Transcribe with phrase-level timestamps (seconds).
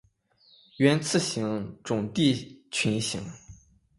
[0.77, 3.21] 愿此行，终抵群星。